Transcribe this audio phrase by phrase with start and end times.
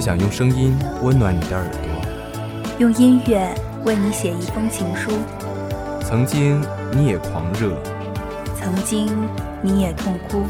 [0.00, 1.78] 只想用声音温暖你的耳朵，
[2.78, 3.54] 用音乐
[3.84, 5.10] 为你写一封情书。
[6.00, 6.58] 曾经
[6.90, 7.76] 你也狂热，
[8.58, 9.14] 曾经
[9.60, 10.46] 你也痛哭。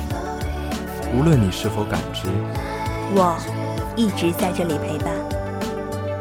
[1.12, 2.28] 无论你是否感知，
[3.12, 3.36] 我
[3.96, 5.12] 一直在这里陪伴。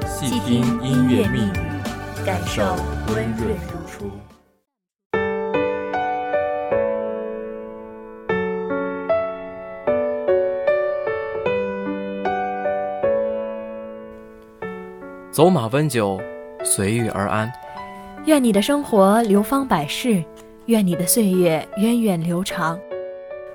[0.07, 2.63] 细听音乐密语，感受
[3.09, 3.55] 温润
[15.31, 16.19] 走马温酒，
[16.63, 17.51] 随遇而安。
[18.25, 20.23] 愿你的生活流芳百世，
[20.65, 22.79] 愿你的岁月源远流长。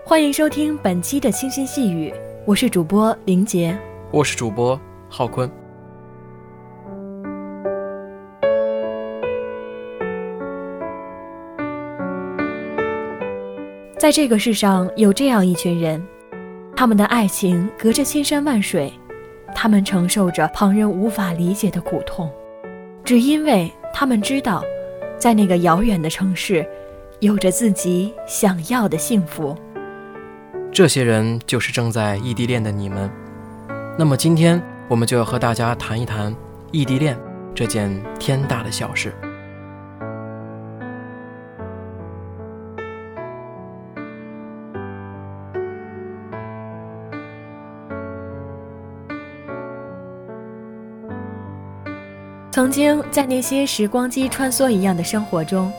[0.04, 2.14] 欢迎收听本期的清新细语，
[2.46, 3.76] 我是主播林杰，
[4.12, 5.50] 我是主播浩坤。
[13.98, 16.00] 在这个世上，有这样一群人，
[16.76, 18.92] 他们的爱情隔着千山万水，
[19.54, 22.30] 他们承受着旁人无法理解的苦痛，
[23.04, 24.62] 只因为他们知道，
[25.18, 26.66] 在那个遥远的城市，
[27.20, 29.56] 有着自己想要的幸福。
[30.72, 33.08] 这些人就是正在异地恋的你们。
[33.96, 36.34] 那么今天我们就要和大家谈一谈
[36.72, 37.16] 异地恋
[37.54, 39.14] 这件天大的小事。
[52.54, 55.72] 曾经在那些时光机穿梭一样的生活中，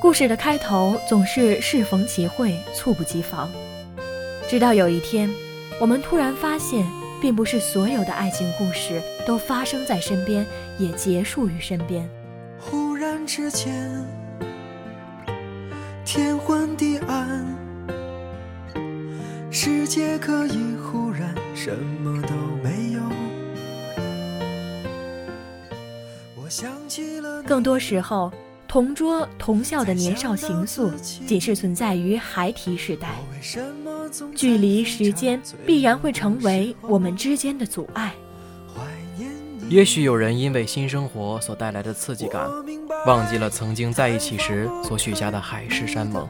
[0.00, 3.50] 故事的开头总是适逢其会，猝不及防。
[4.48, 5.28] 直到有一天，
[5.78, 6.86] 我们突然发现，
[7.20, 10.46] 并不是所有的爱情故事都发生在身边，
[10.78, 12.08] 也结束于身边。
[12.58, 14.02] 忽然之间，
[16.02, 17.44] 天昏地暗，
[19.50, 22.55] 世界可以忽然什么都
[27.46, 28.32] 更多时候，
[28.68, 30.92] 同桌同校的年少情愫，
[31.26, 33.08] 仅是存在于孩提时代。
[34.34, 38.12] 距离、时间必然会成为我们之间的阻碍。
[39.68, 42.48] 也许有人因为新生活所带来的刺激感，
[43.06, 46.24] 忘记了曾经在一起时所许下的海誓山盟；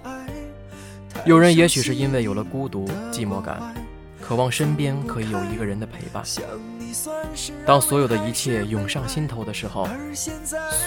[1.26, 3.74] 有人也许是因为有了孤独、寂寞感。
[4.26, 6.24] 渴望身边可以有一个人的陪伴。
[7.64, 9.88] 当所有的一切涌上心头的时候，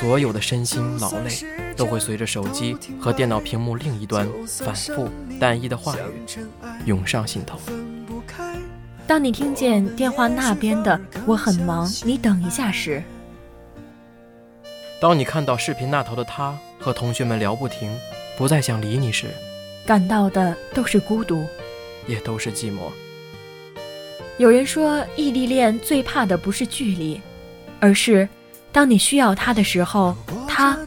[0.01, 1.31] 所有的身心劳累
[1.73, 5.07] 都会随着手机和电脑屏幕另一端反复
[5.39, 6.27] 单一的话语
[6.85, 7.57] 涌上心头。
[9.07, 13.01] 当你听见电话那边的“我很忙，你等一下”时，
[14.99, 17.89] 当你看到视频那头的他和同学们聊不停，
[18.37, 19.27] 不再想理你时，
[19.85, 21.45] 感到的都是孤独，
[22.05, 22.91] 也都是寂寞。
[24.39, 27.19] 有人说，异地恋最怕的不是距离，
[27.77, 28.25] 而是
[28.71, 30.15] 当你需要他的时候，
[30.47, 30.79] 他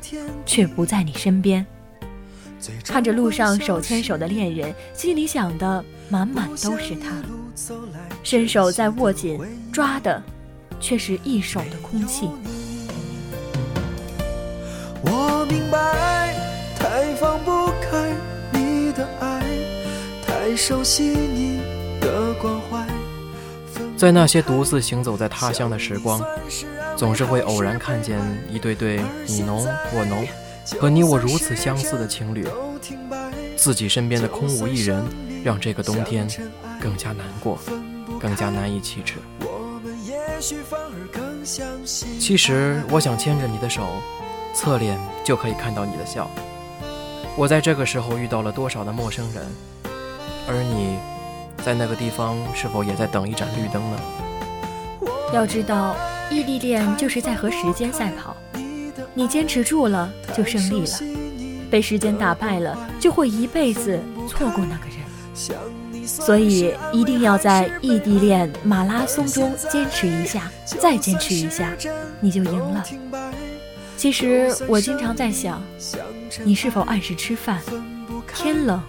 [0.47, 1.65] 却不在你身边。
[2.83, 7.23] 看着路上手牵手的恋人，心里想的满满都是他，
[8.23, 9.39] 伸手在握紧，
[9.71, 10.23] 抓的
[10.81, 12.31] 却是一手的空气。
[15.03, 16.35] 我明白，
[16.79, 18.15] 太放不开
[18.51, 19.45] 你的爱，
[20.27, 21.61] 太熟悉你
[22.01, 22.62] 的关。
[24.03, 26.21] 在那些独自行走在他乡的时光，
[26.97, 28.19] 总是会偶然看见
[28.51, 29.65] 一对对你侬
[29.95, 30.27] 我侬，
[30.81, 32.45] 和你我如此相似的情侣。
[33.57, 35.05] 自己身边的空无一人，
[35.45, 36.29] 让这个冬天
[36.81, 37.57] 更加难过，
[38.21, 39.21] 更加难以启齿。
[42.19, 43.87] 其实我想牵着你的手，
[44.53, 46.29] 侧脸就可以看到你的笑。
[47.37, 49.47] 我在这个时候遇到了多少的陌生人，
[50.49, 51.12] 而你。
[51.65, 53.97] 在那个地方，是否也在等一盏绿灯呢？
[55.33, 55.97] 要知道，
[56.31, 58.37] 异地恋就是在和时间赛跑，
[59.15, 60.99] 你坚持住了就胜利了，
[61.71, 63.99] 被时间打败了就会一辈子
[64.29, 65.03] 错过那个人。
[66.05, 71.73] 所以一定要在异地恋马拉松中坚持一下，再坚持一下，
[72.21, 72.85] 你就赢了。
[73.97, 75.63] 其实我经常在想，
[76.45, 77.61] 你是否按时吃饭？
[78.35, 78.83] 天冷，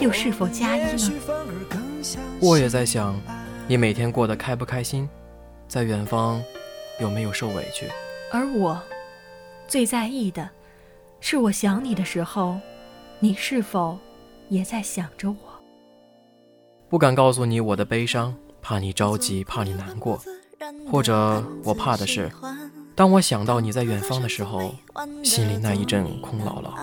[0.00, 1.12] 又是否加衣呢？
[2.40, 3.18] 我也在想，
[3.66, 5.08] 你每天过得开不开心，
[5.66, 6.42] 在远方
[7.00, 7.86] 有没有受委屈？
[8.30, 8.80] 而我
[9.66, 10.48] 最在意的，
[11.20, 12.58] 是我想你的时候，
[13.20, 13.98] 你是否
[14.48, 15.36] 也在想着我？
[16.88, 20.18] 不敢告诉你我的悲伤，怕你着急，怕你难过，
[20.90, 22.30] 或者我怕的是，
[22.94, 24.74] 当我想到你在远方的时候，
[25.22, 26.74] 心里那一阵空落落。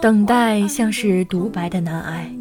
[0.00, 2.32] 等待像是独白的难挨。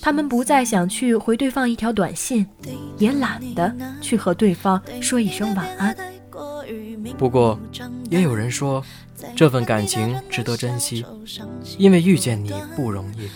[0.00, 2.46] 他们不再想去回对方一条短信，
[2.98, 5.96] 也懒得去和对方说一声晚安。
[7.18, 7.58] 不过，
[8.10, 8.82] 也有人说，
[9.36, 11.04] 这份感情值得珍惜，
[11.78, 13.28] 因为遇见你不容易，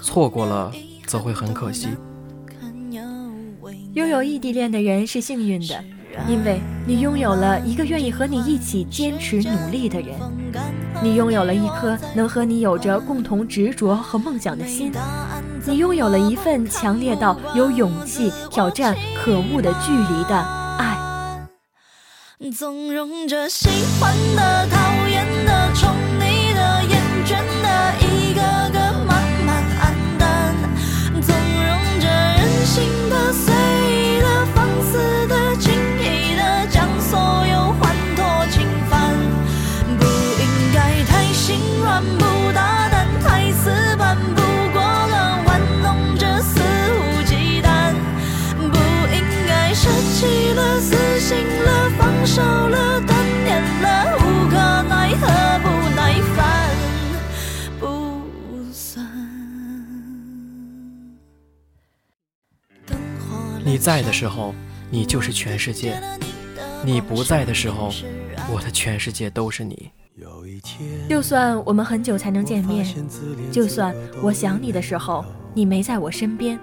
[0.00, 0.72] 错过了
[1.06, 1.88] 则会很可惜。
[3.94, 5.84] 拥有异地恋的人是幸运的，
[6.26, 10.16] 因为你拥有了一个愿意和你一起坚持努力的人，
[11.02, 14.90] 你拥有了一颗能和你有着共同执着和梦想的心，
[15.64, 20.36] 你拥有了一份强烈到有勇气挑战可恶的距离的
[20.78, 20.98] 爱。
[22.50, 23.68] 纵容着喜
[24.00, 27.61] 欢的、讨厌的、宠溺的、厌倦
[63.82, 64.54] 在的时候，
[64.90, 65.94] 你就是全世界；
[66.84, 67.90] 你不在的时候，
[68.48, 69.90] 我的全世界都是你。
[71.08, 72.86] 就算我们很久才能见面，
[73.50, 73.92] 就算
[74.22, 76.56] 我想你的时候，你没在我身边。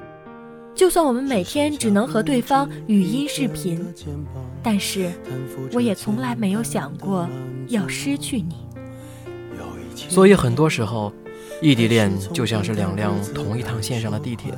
[0.74, 3.86] 就算我们每天只能和对方语音视频，
[4.64, 5.12] 但是
[5.74, 7.28] 我也从来没有想过
[7.68, 8.56] 要失去你。
[10.08, 11.12] 所以很多时候，
[11.62, 14.54] 异地恋就像是两辆同一趟线上的地铁。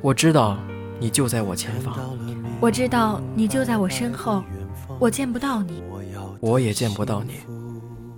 [0.00, 0.58] 我知道
[1.02, 1.92] 你就在我前方，
[2.60, 4.44] 我知道你就在我身后，
[5.00, 5.82] 我见不到你，
[6.38, 7.40] 我也见不到你。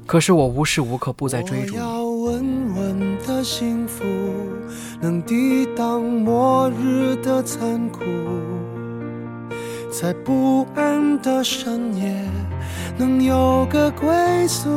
[0.05, 1.81] 可是我无时无刻不在追逐你。
[5.01, 8.01] 能抵挡末日的残酷，
[9.91, 12.15] 在不安的深夜
[12.99, 14.69] 能有个归宿。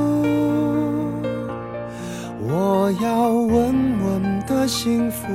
[2.40, 5.28] 我要稳稳的幸福，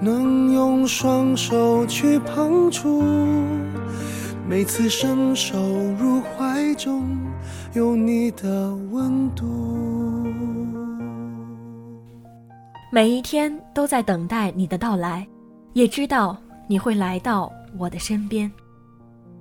[0.00, 3.02] 能用双手去碰触，
[4.48, 5.58] 每次伸手
[5.98, 7.04] 入怀中
[7.72, 9.44] 有你的温度。
[12.92, 15.26] 每一天都在等待你的到来，
[15.72, 16.36] 也知道
[16.68, 18.50] 你会来到我的身边。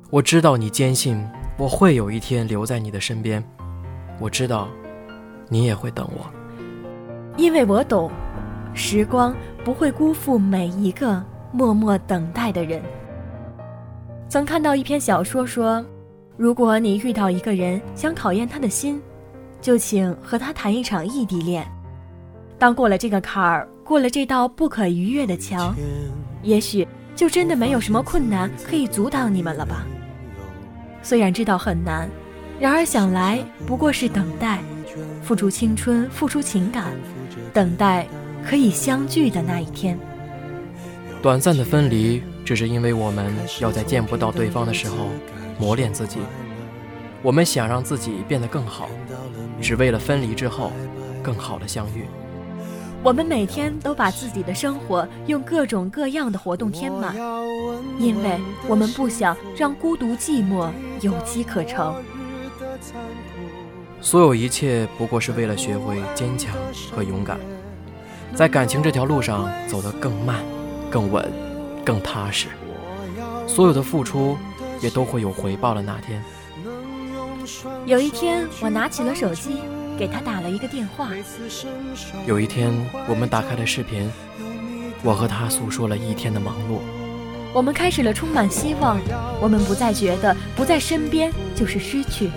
[0.10, 1.24] 我知道你坚信
[1.58, 3.44] 我会有一天留在你的身边，
[4.20, 4.68] 我知道
[5.50, 6.26] 你也会等我，
[7.38, 8.10] 因为我懂，
[8.78, 9.36] 时光
[9.66, 11.22] 不会辜负每一个
[11.52, 12.80] 默默等待的人。
[14.30, 15.84] 曾看到一篇小说说，
[16.38, 19.02] 如果你遇到一个人想考验他的心，
[19.60, 21.68] 就请和他谈一场异地恋。
[22.60, 25.76] 当过了这个坎儿，过了这道不可逾越的墙，
[26.44, 29.88] 也许就真的没有什么困难可以阻挡你们了吧。
[31.02, 32.08] 虽然知道很难，
[32.60, 34.60] 然而想来不过是等待，
[35.24, 36.92] 付出青春，付出情感，
[37.54, 38.06] 等待
[38.48, 40.00] 可以相聚的那一天。
[41.22, 45.10] 短暂的分离，只是因为我们要在见不到对方的时候
[45.60, 46.20] 磨练自己。
[47.22, 48.88] 我们想让自己变得更好，
[49.60, 50.72] 只为了分离之后
[51.22, 52.06] 更好的相遇。
[53.04, 57.16] 我们每天都把自己的生活用各种各样的活动填满，
[58.00, 60.70] 因为我们不想让孤独寂寞
[61.02, 61.94] 有机可乘。
[64.00, 66.56] 所有一切不过是为了学会坚强
[66.92, 67.40] 和勇敢，
[68.38, 70.36] 在感情这条路上走得更慢、
[70.92, 71.28] 更稳、
[71.84, 72.50] 更踏实。
[73.48, 74.38] 所有的付出
[74.80, 76.24] 也都会有回报的那天。
[77.88, 79.58] 有一天，我拿起了手机。
[79.98, 81.10] 给他打了一个电话。
[82.28, 82.72] 有一天，
[83.10, 84.08] 我们打开了视频，
[85.02, 86.78] 我和他诉说了一天的忙碌。
[87.52, 89.00] 我们开始了充满希望，
[89.42, 92.30] 我们不再觉得不在身边就是失去。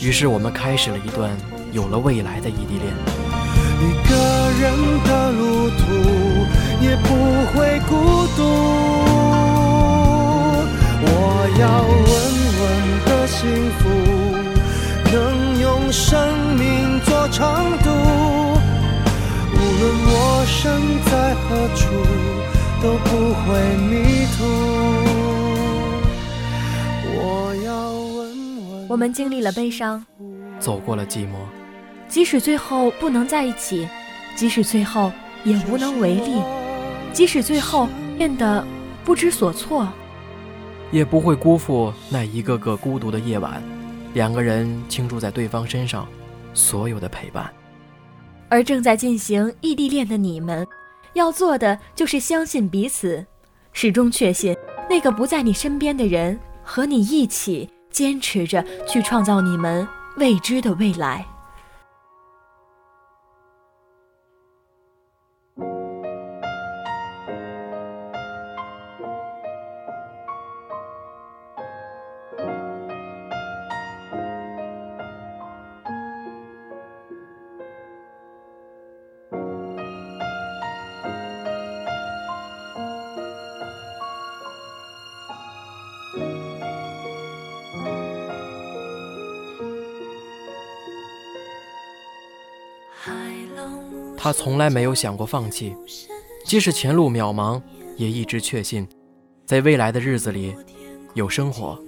[0.00, 1.36] 于是，我们开始了一段
[1.72, 2.94] 有了未来的异地恋。
[3.82, 4.64] 一个人
[5.04, 5.84] 的路途
[6.80, 7.08] 也不
[7.52, 7.92] 会孤
[8.36, 8.38] 独。
[11.02, 11.08] 我
[11.60, 11.64] 要
[12.10, 12.14] 稳
[12.60, 12.64] 稳
[13.06, 13.38] 的幸
[13.78, 13.82] 福，
[15.12, 15.14] 能
[15.60, 16.04] 用生
[16.56, 16.64] 命
[17.04, 17.14] 做。
[17.28, 17.42] 长
[17.82, 20.14] 度，无论我
[20.46, 20.62] 身
[21.04, 21.44] 在何
[21.74, 21.82] 处，
[22.80, 23.44] 都不会
[23.90, 23.92] 迷
[24.38, 24.38] 途。
[27.12, 27.20] 我
[27.62, 28.16] 要稳
[28.70, 28.86] 稳。
[28.88, 30.06] 我们经历了悲伤，
[30.58, 31.34] 走过了寂寞，
[32.08, 33.86] 即使最后不能在一起，
[34.36, 35.10] 即使最后
[35.42, 36.40] 也无能为力，
[37.12, 38.64] 即使最后变得
[39.04, 39.88] 不知所措，
[40.92, 43.62] 也不会辜负那一个个孤独的夜晚，
[44.14, 46.06] 两个人倾注在对方身上。
[46.52, 47.52] 所有的陪伴，
[48.48, 50.66] 而正在进行异地恋的你们，
[51.12, 53.26] 要做的就是相信彼此，
[53.74, 54.56] 始终确信
[54.88, 61.26] 那个不在你身边的人和你一起坚持着去创造你们未知的未来。
[94.16, 95.74] 他从来没有想过放弃，
[96.44, 97.60] 即使前路渺茫，
[97.96, 98.86] 也一直确信，
[99.44, 100.54] 在未来的日子里，
[101.14, 101.78] 有生活，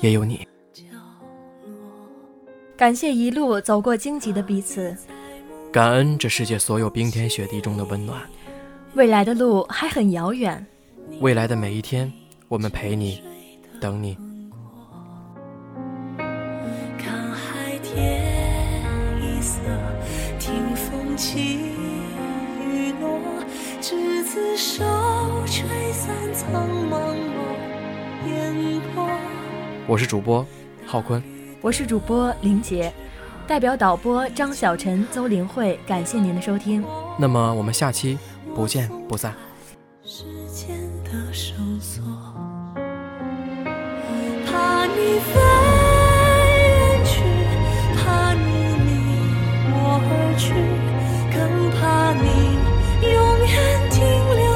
[0.00, 0.46] 也有你。
[2.76, 4.96] 感谢一路走过荆棘的彼此，
[5.72, 8.20] 感恩这世界所有冰天雪地中的温暖。
[8.94, 10.64] 未来的路还很遥远，
[11.20, 12.12] 未来的每一天，
[12.48, 13.22] 我们陪你，
[13.80, 14.16] 等你。
[21.16, 21.58] 起
[22.60, 23.20] 雨落，
[23.80, 24.84] 执子手，
[25.46, 26.98] 吹散苍茫
[28.28, 29.08] 烟波。
[29.86, 30.44] 我是主播
[30.84, 31.22] 浩坤，
[31.60, 32.92] 我是主播林杰，
[33.46, 36.84] 代表导播张小晨、邹林慧，感谢您的收听。
[37.16, 38.18] 那么我们下期
[38.54, 39.32] 不见不散。
[40.02, 42.02] 时间的绳索，
[44.46, 45.40] 怕你飞
[46.58, 47.22] 远去，
[47.94, 48.42] 怕你
[48.84, 48.90] 离
[49.70, 50.83] 我而去。
[52.22, 54.00] 你永远停
[54.36, 54.53] 留